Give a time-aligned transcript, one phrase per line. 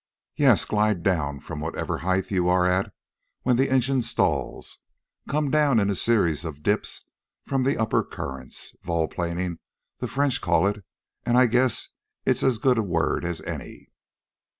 [0.35, 2.91] "Yes, glide down from whatever height you are at
[3.43, 4.79] when the engine stalls.
[5.29, 7.05] Come down in a series of dips
[7.45, 8.75] from the upper currents.
[8.81, 9.59] Vol planing,
[9.99, 10.83] the French call it,
[11.23, 11.89] and I guess
[12.25, 13.91] it's as good a word as any."